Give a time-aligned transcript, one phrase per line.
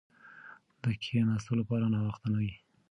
[0.81, 2.53] د کښېناستو لپاره ناوخته نه وي.